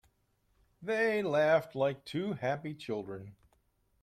[0.81, 3.35] They laughed like two happy children.